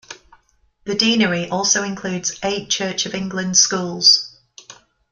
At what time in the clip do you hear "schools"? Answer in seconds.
3.55-4.35